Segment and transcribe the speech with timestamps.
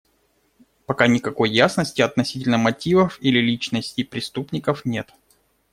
[0.87, 5.11] Пока никакой ясности относительно мотивов или личностей преступников нет.